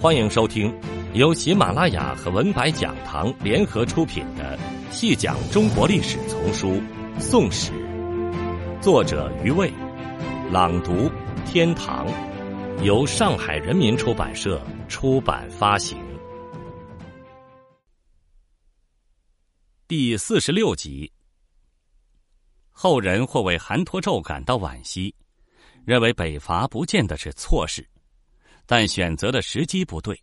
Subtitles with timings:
[0.00, 0.72] 欢迎收听
[1.12, 4.56] 由喜马拉雅和文白讲堂联合出品的
[4.92, 6.74] 《细讲中国历史丛书·
[7.20, 7.72] 宋史》，
[8.80, 9.72] 作者余卫，
[10.52, 11.10] 朗读
[11.44, 12.06] 天堂，
[12.84, 15.98] 由上海人民出版社出版发行。
[19.88, 21.10] 第四十六集，
[22.70, 25.12] 后人或为韩托胄感到惋惜，
[25.84, 27.84] 认为北伐不见得是错事。
[28.70, 30.22] 但选择的时机不对。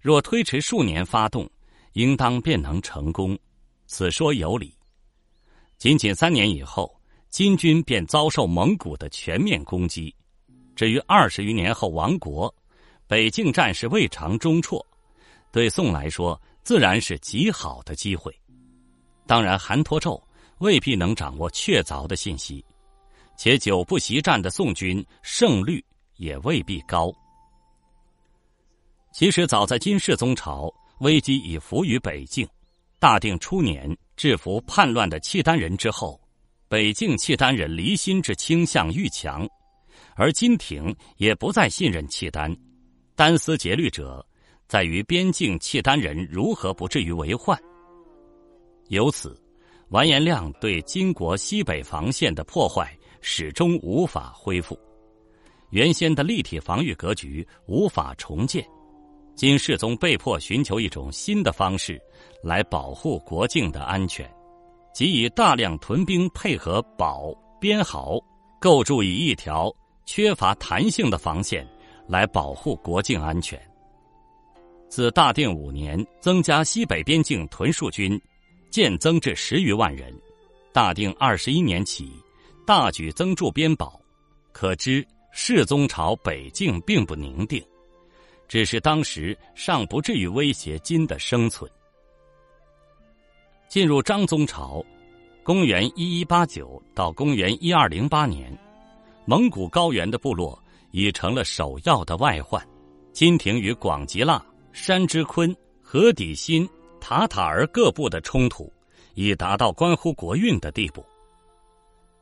[0.00, 1.50] 若推迟数年发动，
[1.94, 3.36] 应当便能成功，
[3.88, 4.72] 此说有理。
[5.76, 6.96] 仅仅三年以后，
[7.30, 10.14] 金军便遭受蒙古的全面攻击。
[10.76, 12.54] 至于二十余年后亡国，
[13.08, 14.80] 北境战事未尝中辍，
[15.50, 18.32] 对宋来说自然是极好的机会。
[19.26, 20.22] 当然，韩托胄
[20.58, 22.64] 未必能掌握确凿的信息，
[23.36, 25.84] 且久不习战的宋军胜率
[26.16, 27.12] 也未必高。
[29.12, 32.48] 其实，早在金世宗朝，危机已伏于北境。
[32.98, 36.18] 大定初年制服叛乱的契丹人之后，
[36.66, 39.46] 北境契丹人离心之倾向愈强，
[40.16, 42.56] 而金廷也不再信任契丹。
[43.14, 44.24] 单思竭虑者，
[44.66, 47.60] 在于边境契丹人如何不至于为患。
[48.88, 49.38] 由此，
[49.90, 54.78] 完颜亮对金国西北防线的破坏始终无法恢复，
[55.68, 58.66] 原先的立体防御格局无法重建。
[59.34, 62.00] 金世宗被迫寻求一种新的方式，
[62.42, 64.30] 来保护国境的安全，
[64.94, 68.22] 即以大量屯兵配合保边壕，
[68.60, 69.74] 构筑以一条
[70.04, 71.66] 缺乏弹性的防线，
[72.06, 73.60] 来保护国境安全。
[74.88, 78.20] 自大定五年，增加西北边境屯戍军，
[78.70, 80.12] 渐增至十余万人；
[80.72, 82.12] 大定二十一年起，
[82.66, 83.98] 大举增驻边保，
[84.52, 87.64] 可知世宗朝北境并不宁定。
[88.52, 91.70] 只是当时尚不至于威胁金的生存。
[93.66, 94.84] 进入张宗朝，
[95.42, 98.54] 公元一一八九到公元一二零八年，
[99.24, 102.62] 蒙古高原的部落已成了首要的外患。
[103.10, 106.68] 金廷与广吉剌、山之坤、河底新、
[107.00, 108.70] 塔塔儿各部的冲突，
[109.14, 111.02] 已达到关乎国运的地步。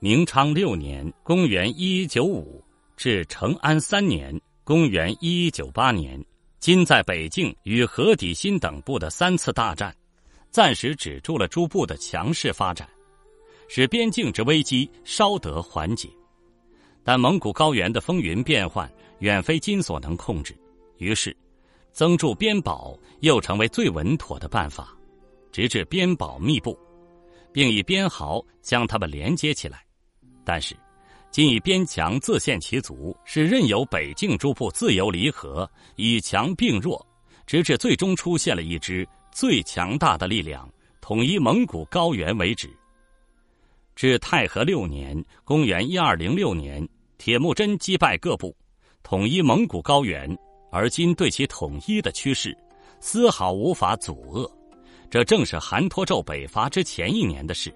[0.00, 2.60] 明昌六年（公元一一九五）
[2.98, 4.36] 至成安三年。
[4.66, 6.20] 公元一一九八年，
[6.58, 9.94] 金在北境与河底新等部的三次大战，
[10.50, 12.88] 暂时止住了诸部的强势发展，
[13.68, 16.08] 使边境之危机稍得缓解。
[17.04, 20.52] 但蒙古高原的风云变幻远非金所能控制，
[20.98, 21.36] 于是，
[21.92, 24.98] 增筑边堡又成为最稳妥的办法，
[25.52, 26.76] 直至边堡密布，
[27.52, 29.86] 并以边壕将它们连接起来。
[30.44, 30.76] 但是。
[31.36, 37.06] 今以边墙自陷其足，是任由北境诸部自由离合，以强并弱，
[37.46, 40.66] 直至最终出现了一支最强大的力量，
[40.98, 42.74] 统一蒙古高原为止。
[43.94, 46.88] 至太和六年（公元一二零六年），
[47.18, 48.56] 铁木真击败各部，
[49.02, 50.34] 统一蒙古高原，
[50.72, 52.56] 而今对其统一的趋势，
[52.98, 54.50] 丝毫无法阻遏。
[55.10, 57.70] 这正是韩托胄北伐之前一年的事。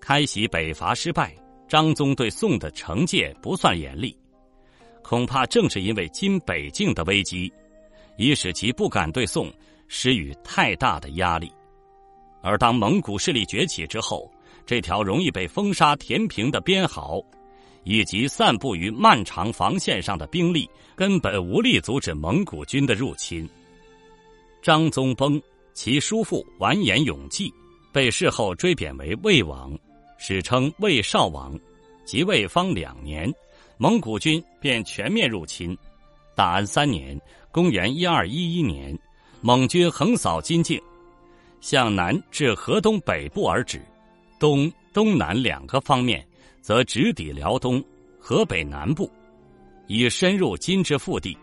[0.00, 1.34] 开禧北伐失败。
[1.68, 4.16] 张宗对宋的惩戒不算严厉，
[5.02, 7.52] 恐怕正是因为今北境的危机，
[8.16, 9.52] 已使其不敢对宋
[9.88, 11.50] 施予太大的压力。
[12.40, 14.30] 而当蒙古势力崛起之后，
[14.64, 17.20] 这条容易被风沙填平的边壕，
[17.82, 23.48] 以及散布于漫长防线上的兵力，根本无力阻止蒙古军的入侵。
[24.62, 25.40] 张宗崩，
[25.74, 27.52] 其叔父完颜永济
[27.92, 29.76] 被事后追贬为魏王。
[30.18, 31.58] 史称魏少王，
[32.04, 33.32] 即位方两年，
[33.76, 35.76] 蒙古军便全面入侵。
[36.34, 37.18] 大安三年
[37.52, 38.98] （公元一二一一年），
[39.40, 40.80] 蒙军横扫金境，
[41.60, 43.80] 向南至河东北部而止，
[44.38, 46.26] 东、东南两个方面
[46.60, 47.82] 则直抵辽东、
[48.18, 49.10] 河北南部，
[49.86, 51.36] 已深入金之腹地，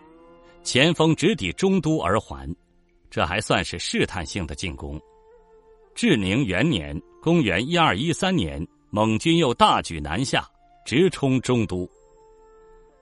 [0.63, 2.47] 前锋直抵中都而还。
[3.09, 4.99] 这还算是试探性的进攻。
[5.93, 6.99] 至宁元年。
[7.23, 10.45] 公元一二一三年，蒙军又大举南下，
[10.85, 11.89] 直冲中都。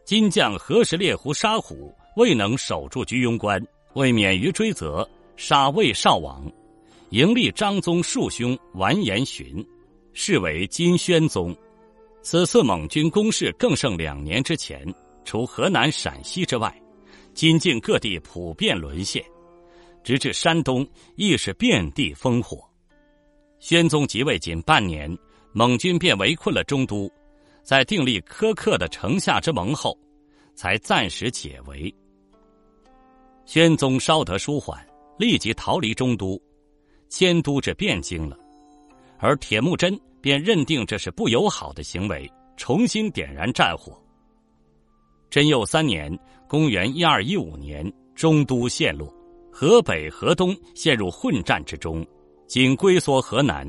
[0.06, 3.60] 金将何时猎狐杀虎未能守住居庸关，
[3.96, 6.46] 为免于追责，杀魏少王，
[7.10, 9.68] 迎立张宗庶兄完颜询，
[10.14, 11.58] 是为金宣宗。
[12.22, 14.86] 此次蒙军攻势更胜两年之前，
[15.26, 16.72] 除河南、陕西之外，
[17.34, 19.26] 金境各地普遍沦陷，
[20.04, 22.71] 直至山东亦是遍地烽火。
[23.62, 25.16] 宣宗即位仅半年，
[25.54, 27.08] 蒙军便围困了中都，
[27.62, 29.96] 在订立苛刻的城下之盟后，
[30.56, 31.94] 才暂时解围。
[33.46, 34.84] 宣宗稍得舒缓，
[35.20, 36.42] 立即逃离中都，
[37.08, 38.36] 迁都至汴京了。
[39.20, 42.28] 而铁木真便认定这是不友好的行为，
[42.58, 43.96] 重新点燃战火。
[45.30, 46.12] 贞佑三年
[46.50, 49.08] （公元一二一五年），中都陷落，
[49.52, 52.04] 河北、河东陷入混战之中，
[52.52, 53.66] 仅龟缩河南，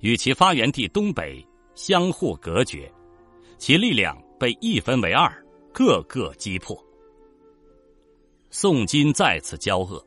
[0.00, 2.90] 与其发源地东北相互隔绝，
[3.58, 5.30] 其力量被一分为二，
[5.70, 6.74] 各个击破。
[8.48, 10.02] 宋金再次交恶，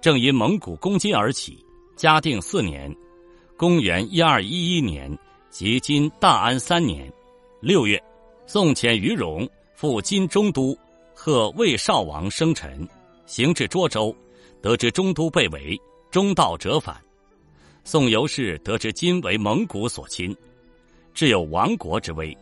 [0.00, 1.62] 正因蒙古攻金而起。
[1.94, 2.90] 嘉定四年
[3.54, 5.14] （公元一二一一年）
[5.52, 7.12] 即今大安三年
[7.60, 8.02] 六月，
[8.46, 10.74] 宋遣于荣赴金中都，
[11.14, 12.88] 贺魏少王生辰，
[13.26, 14.16] 行至涿州，
[14.62, 15.78] 得知中都被围，
[16.10, 16.96] 中道折返。
[17.84, 20.34] 宋由是得知金为蒙古所侵，
[21.12, 22.36] 致有亡国之危。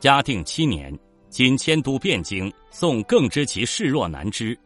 [0.00, 0.96] 嘉定七年。
[1.30, 4.56] 今迁都汴京，宋更知其势弱难支，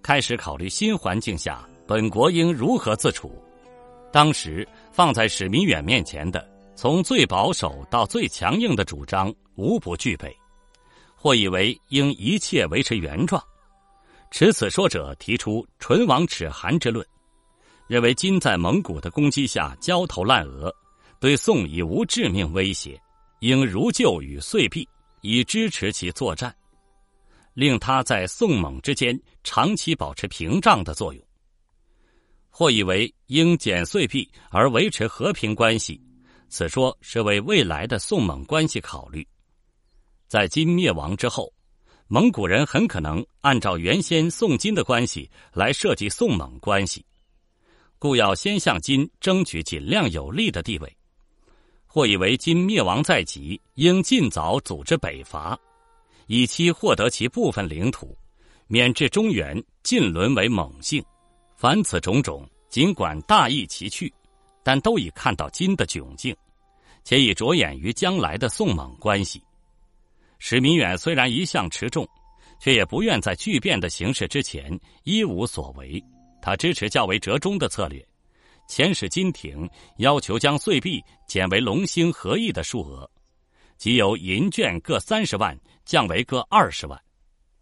[0.00, 3.30] 开始考虑新环境下本国应如何自处。
[4.10, 10.34] 当时放在史弥远面前的，从最保守到最强硬的主张无不具备，
[11.14, 13.42] 或以为应一切维持原状。
[14.30, 17.06] 持此说者提出“唇亡齿寒”之论，
[17.86, 20.74] 认为金在蒙古的攻击下焦头烂额，
[21.20, 23.00] 对宋已无致命威胁，
[23.40, 24.88] 应如旧与遂避。
[25.26, 26.54] 以支持其作战，
[27.54, 31.26] 令他在宋蒙之间长期保持屏障的作用。
[32.50, 35.98] 或以为应减岁币而维持和平关系，
[36.50, 39.26] 此说是为未来的宋蒙关系考虑。
[40.28, 41.50] 在金灭亡之后，
[42.06, 47.02] 蒙古人很可能按照原先宋金的关系来设计宋蒙关系，
[48.04, 50.96] 故要先向金争取尽量有利的地位。
[51.86, 55.58] 或以为今灭亡在即，应尽早组织北伐，
[56.26, 58.14] 以期获得其部分领土，
[58.66, 61.02] 免至中原尽沦为蒙姓。
[61.56, 64.12] 凡此种种，尽管大义其趣，
[64.62, 66.36] 但都已看到金的窘境，
[67.04, 69.42] 且已着眼于将来的宋蒙关系。
[70.38, 72.06] 史弥远虽然一向持重，
[72.60, 76.04] 却也不愿在巨变的形势之前一无所为。
[76.44, 78.06] 他支持较为折中的策略。
[78.68, 83.10] 遣使金廷要求将岁币减为龙兴合意的数额，
[83.78, 87.00] 即由银券各三十万降为各二十万。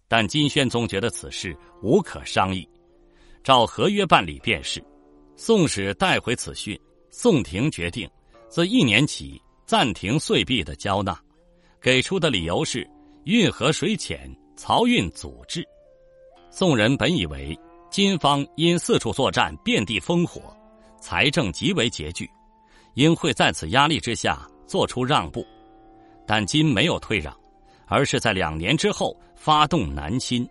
[0.09, 2.69] 但金宣宗觉得此事无可商议，
[3.45, 4.85] 照合约办理便是。
[5.37, 6.79] 宋使带回此讯，
[7.11, 8.11] 宋廷决定
[8.49, 11.17] 自一年起暂停岁币的交纳，
[11.81, 12.89] 给出的理由是
[13.27, 15.65] 运河水浅，漕运阻滞。
[16.51, 17.59] 宋人本以为
[17.93, 20.41] 金方因四处作战，遍地烽火。
[20.99, 22.27] 财政极为拮据，
[22.95, 25.47] 应会在此压力之下做出让步，
[26.27, 27.39] 但金没有退让，
[27.87, 30.49] 而是在两年之后发动南侵。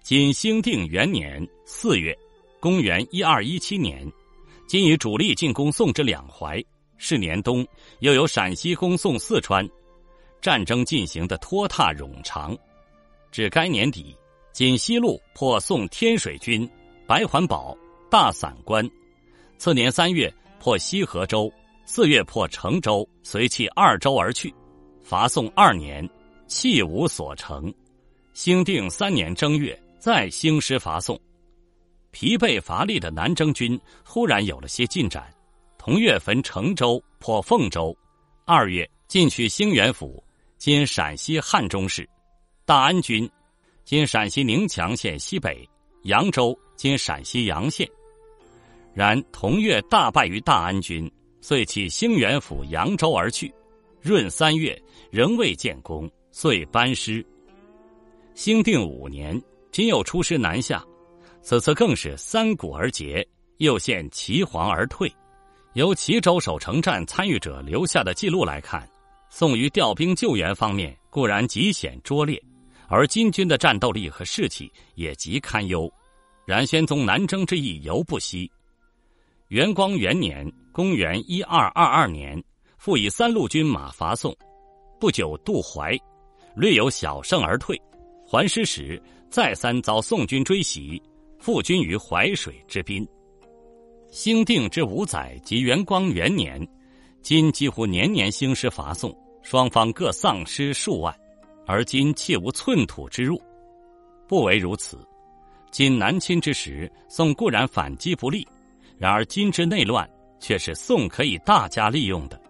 [0.00, 2.16] 金兴定元年四月，
[2.60, 4.10] 公元一二一七年，
[4.66, 6.64] 金以主力进攻宋之两淮，
[6.96, 7.66] 是年冬，
[7.98, 9.68] 又有陕西攻宋四川，
[10.40, 12.56] 战争进行的拖沓冗长。
[13.30, 14.16] 至该年底，
[14.60, 16.68] 锦西路破宋天水军、
[17.06, 17.74] 白环堡、
[18.10, 18.86] 大散关。
[19.56, 21.50] 次年三月破西河州，
[21.86, 24.54] 四月破成州，随弃二州而去。
[25.00, 26.06] 伐宋二年，
[26.46, 27.72] 弃无所成。
[28.34, 31.18] 兴定三年正月，再兴师伐宋。
[32.10, 35.32] 疲惫乏力的南征军忽然有了些进展。
[35.78, 37.96] 同月焚成州，破凤州。
[38.44, 40.22] 二月进取兴元府
[40.60, 42.06] （今陕西汉中市）。
[42.66, 43.26] 大安军
[43.90, 45.68] （今陕西宁强县西北）。
[46.06, 47.90] 扬州（今陕西洋县）。
[48.94, 53.52] 然同月大败于大安军，遂弃兴元府扬州而去。
[54.02, 54.80] 闰三月
[55.10, 57.26] 仍未建功，遂班师。
[58.32, 59.42] 兴定五年，
[59.72, 60.86] 今又出师南下，
[61.42, 65.12] 此次更是三鼓而竭，又现齐黄而退。
[65.72, 68.88] 由齐州守城战参与者留下的记录来看，
[69.28, 72.40] 宋于调兵救援方面固然极显拙劣，
[72.90, 75.90] 而金军的战斗力和士气也极堪忧。
[76.44, 78.50] 然宣宗南征之意犹不息。
[79.48, 82.42] 元光元年（公元一二二二年），
[82.76, 84.36] 复以三路军马伐宋，
[84.98, 85.96] 不久渡淮，
[86.56, 87.80] 略有小胜而退。
[88.26, 91.00] 还师时，再三遭宋军追袭，
[91.38, 93.06] 复军于淮水之滨。
[94.10, 96.66] 兴定之五载及元光元年，
[97.22, 101.16] 今几乎年年兴师伐宋，双方各丧失数万，
[101.70, 103.40] 而今切无寸土之入。
[104.26, 104.98] 不为如此，
[105.70, 108.44] 今南侵之时，宋固然反击不利。
[108.98, 110.08] 然而，今之内乱
[110.40, 112.40] 却是宋可以大加利用的。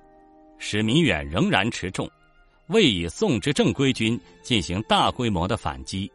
[0.56, 2.10] 史弥远仍然持重，
[2.68, 6.10] 未以宋之正规军进行大规模的反击，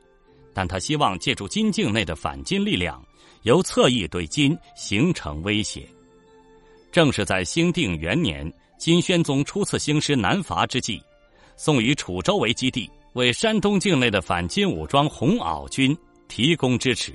[0.52, 3.00] 但他希望借助金境内的反金力量，
[3.44, 5.88] 由侧翼对金形成威胁。
[6.92, 11.02] 正是在兴定元年，金宣宗初次兴师南伐之际，
[11.56, 17.14] 宋以楚州为基地，为山东境内的反金武装红袄军提供支持，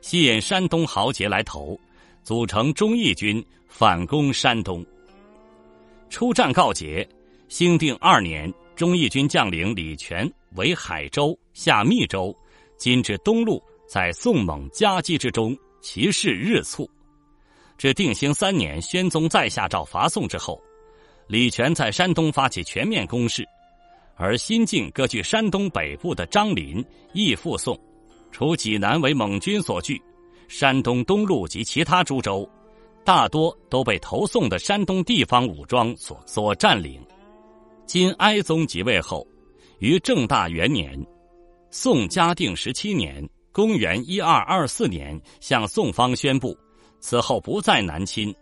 [0.00, 1.78] 吸引山东豪杰来投，
[2.22, 4.82] 组成忠义军反攻山东。
[6.08, 7.06] 出战告捷，
[7.48, 12.34] 兴定二年，忠义军将领李全为海州、下密州。
[12.78, 16.88] 今至东路，在宋蒙夹击之中，其势日促。
[17.76, 20.58] 至定兴三年，宣宗再下诏伐宋之后，
[21.26, 23.46] 李全在山东发起全面攻势，
[24.16, 27.78] 而新晋割据山东北部的张林亦附宋，
[28.30, 30.00] 除济南为蒙军所据，
[30.48, 32.48] 山东东路及其他诸州，
[33.04, 37.00] 大多都被投宋的山东地方武装所所占领。
[37.86, 39.26] 金哀宗即位后，
[39.78, 40.98] 于正大元年。
[41.70, 46.56] 宋嘉定十七年（公元一二二四年），向宋方宣布，
[47.00, 48.32] 此后不再南侵。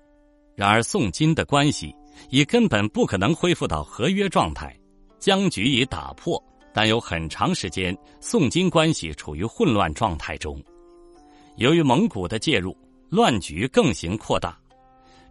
[0.55, 1.95] 然而，宋金的关系
[2.29, 4.79] 已根本不可能恢复到合约状态，
[5.23, 6.43] 僵局已打破。
[6.75, 10.61] 但有很长时间，宋金关系处于混乱状态中。
[11.57, 12.77] 由于蒙古的介入，
[13.09, 14.59] 乱局更行扩大，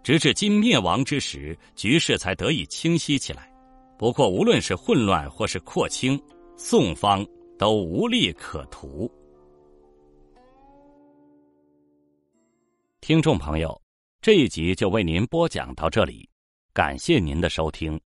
[0.02, 3.52] 直至金灭亡之时，局势才得以清晰起来。
[3.98, 6.18] 不过，无论是混乱或是扩清，
[6.56, 7.24] 宋方。
[7.62, 9.08] 都无利可图。
[13.02, 13.80] 听众朋友，
[14.20, 16.28] 这一集就为您播讲到这里，
[16.74, 18.02] 感谢您的收听。